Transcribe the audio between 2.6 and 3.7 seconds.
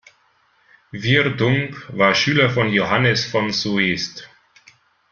Johannes von